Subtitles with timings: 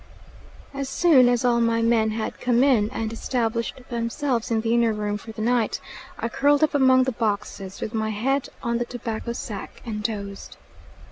[0.73, 4.93] As soon as all my men had come in, and established themselves in the inner
[4.93, 5.79] room for the night,
[6.17, 10.57] I curled up among the boxes, with my head on the tobacco sack, and dozed.